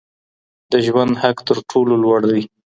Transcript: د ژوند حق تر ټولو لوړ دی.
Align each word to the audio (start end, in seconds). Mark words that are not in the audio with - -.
د 0.71 0.73
ژوند 0.85 1.11
حق 1.21 1.37
تر 1.47 1.57
ټولو 1.69 1.93
لوړ 2.03 2.19
دی. 2.31 2.41